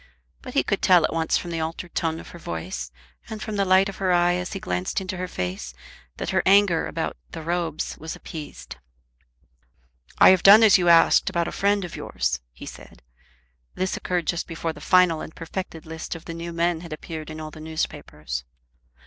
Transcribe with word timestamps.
But 0.41 0.55
he 0.55 0.63
could 0.63 0.81
tell 0.81 1.03
at 1.03 1.13
once 1.13 1.37
from 1.37 1.51
the 1.51 1.59
altered 1.59 1.93
tone 1.93 2.19
of 2.19 2.29
her 2.29 2.39
voice, 2.39 2.91
and 3.29 3.39
from 3.39 3.55
the 3.55 3.65
light 3.65 3.87
of 3.87 3.97
her 3.97 4.11
eye 4.11 4.33
as 4.33 4.53
he 4.53 4.59
glanced 4.59 4.99
into 4.99 5.17
her 5.17 5.27
face, 5.27 5.75
that 6.17 6.31
her 6.31 6.41
anger 6.43 6.87
about 6.87 7.17
"The 7.33 7.43
Robes" 7.43 7.99
was 7.99 8.15
appeased. 8.15 8.77
"I 10.17 10.29
have 10.29 10.41
done 10.41 10.63
as 10.63 10.79
you 10.79 10.89
asked 10.89 11.29
about 11.29 11.47
a 11.47 11.51
friend 11.51 11.85
of 11.85 11.95
yours," 11.95 12.39
he 12.51 12.65
said. 12.65 13.03
This 13.75 13.95
occurred 13.95 14.25
just 14.25 14.47
before 14.47 14.73
the 14.73 14.81
final 14.81 15.21
and 15.21 15.35
perfected 15.35 15.85
list 15.85 16.15
of 16.15 16.25
the 16.25 16.33
new 16.33 16.51
men 16.51 16.81
had 16.81 16.93
appeared 16.93 17.29
in 17.29 17.39
all 17.39 17.51
the 17.51 17.59
newspapers. 17.61 18.43